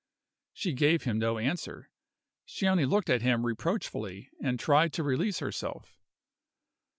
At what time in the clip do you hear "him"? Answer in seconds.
1.03-1.19, 3.21-3.45